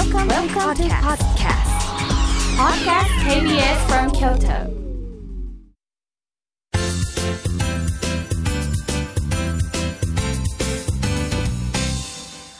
[0.00, 1.68] Welcome, Welcome to podcast.
[2.56, 4.48] Podcast KBS from Kyoto.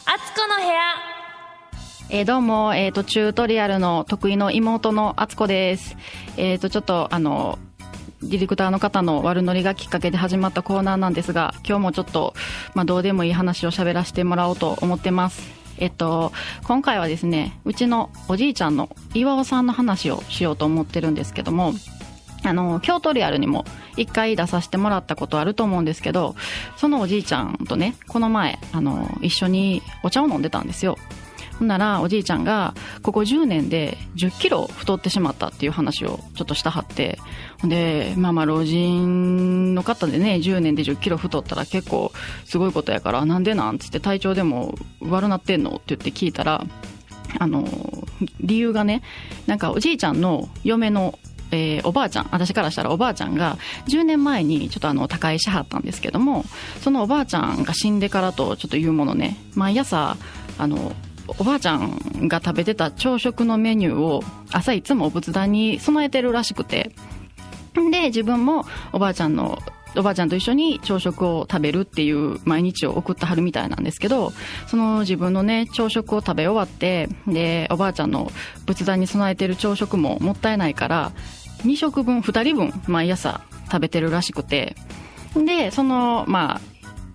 [0.05, 0.77] あつこの部屋
[2.11, 5.97] えーどうも、えー、と、チュートリアルの得意の妹のあつこです。
[6.37, 7.57] えっ、と、ちょっと、あの、
[8.21, 12.35] ディレクターの方の悪ノリがきっかけで始まったコーナーなんですが、今日もちょっと、
[12.75, 15.60] まあ、どうでもいい話を喋らせてもらおうと思ってます。
[15.81, 16.31] えっと、
[16.65, 21.73] 今回はですね、うちのおじいちゃんの岩尾さんの話をしようと思ってるんですけども、
[22.43, 23.65] あの、京都リアルにも
[23.97, 26.35] 1回出させてもらったことあると思うんですけど、
[26.77, 30.99] そのおじいちゃんとね、この前、あの、一緒にお茶を飲んでたんですよ。
[31.61, 37.19] ほんなら、おじいちゃんが、ここ10年で10キロ太ってしまったっていう話をちょっとしたはって、
[37.59, 42.11] ほんで、まあまあ老人の方でね、10年で10キロ太ったら結構
[42.45, 45.75] すごいことやから、なんでなんつって体調でも悪なってんの？
[45.75, 46.65] って言って聞いたら、
[47.37, 47.63] あの、
[48.39, 49.03] 理由がね、
[49.45, 51.19] なんかおじいちゃんの嫁の
[51.51, 56.43] えーおばあちゃん、私からしたらおばあちゃんが10年前にちょっとあの他界しはったんですけども、
[56.81, 60.17] そのおばあちゃんが死んでからとちょっというものね、毎朝、
[60.57, 60.93] あの、
[61.39, 66.91] おばあちゃんが食べてた朝食のメニューを朝いつもお仏壇に備えてるらしくて、
[67.73, 69.59] で、自分もおばあちゃんの、
[69.95, 74.31] おばあちゃんと一緒に朝食を食べるっていう毎日を送ってはるみたいなんですけど、
[74.67, 78.31] その自分のね、朝食を食べ終わって、で、おばあちゃんの
[78.65, 81.11] 仏壇に備えてる朝食ももったいないから、
[81.63, 84.75] 2食分、2人分毎朝食べてるらしくて、
[85.35, 86.70] で、その、まあ、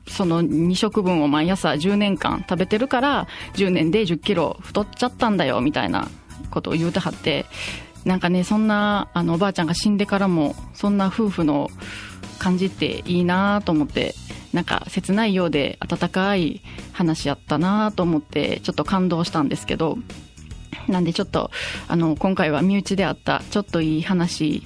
[0.08, 6.08] その2食分を毎朝10年間食べてるから、10年で10キロ太っちゃったんだよ、みたいな
[6.50, 7.46] ことを言うてはって、
[8.04, 11.70] なんかね、そんな、あの、おばあちゃんが死んでからも、そんな夫婦の
[12.38, 14.14] 感じっていいなと思って、
[14.52, 16.62] なんか切ないようで温かい
[16.92, 19.98] 話やったなと思って、ちょっと感動したんですけど、
[20.88, 21.50] なんでちょっと、
[21.88, 24.62] あの、今回は身内であった、ちょっといい話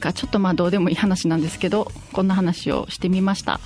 [0.00, 3.60] が、ちょっとまあどうでもいい話なんですけど、こんな話をしてみました。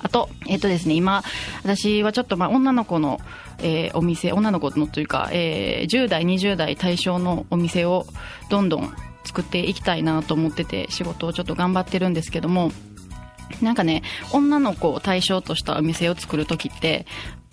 [0.00, 1.22] あと、えっとですね、今、
[1.62, 3.20] 私はちょっとまあ女の子の、
[3.58, 8.06] えーお店、女の子のというか、えー10代、20代対象のお店を
[8.50, 12.72] どんどん作っていきたいなと思ってて、仕事をちょっと頑張ってるんですけども、
[13.62, 14.02] なんかね、
[14.32, 17.06] 女の子を対象としたお店を作るときって、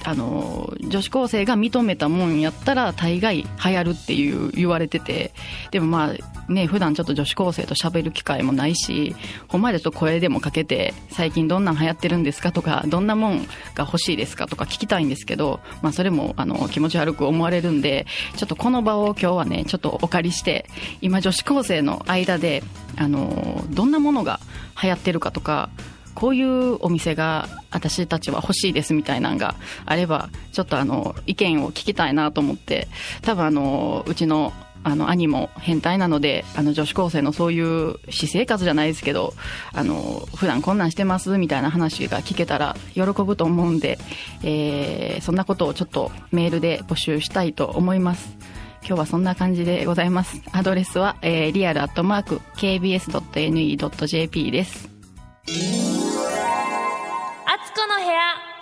[0.05, 5.31] あの、女子高生が認めたもんやったら大概流行るっていう言われてて、
[5.71, 9.15] でもまあね、普段ちょっと女子高生と喋る機会もないし、
[9.47, 18.05] ほんまにちょっと声でもかけて、最近どんなん流行ってるんですかとか、どんなもんが欲しいですかとか聞きたいんですけど、まあそれもあの気持ち悪く思われるんで、
[18.35, 20.69] ちょっとこの場を今日はね、ちょっとお借りして、
[21.01, 22.63] 今女子高生の間で、
[22.97, 24.39] あの、どんなものが
[24.81, 25.69] 流行ってるかとか、
[26.15, 29.55] こういうお店が私たちは欲しいですみたいなのが
[29.85, 32.87] あれば、ちょっとあの、意見を聞きたいなと思って、
[33.21, 34.53] 多分あの、うちの
[34.85, 39.33] あの、兄も変態なので、あの、女子高生のそういう私生活じゃないですけど、
[39.73, 43.97] あの、普段こんなんしてますみたいな話が聞けたら喜ぶと思うんで、
[44.43, 48.37] えー、そんなことをちょっとメールで募集したいと思います。
[48.85, 50.39] 今日はそんな感じでございます。
[50.51, 54.87] アドレスは、えー、リアルアットマーク kbs.ne.jp です。
[57.75, 58.54] この部屋。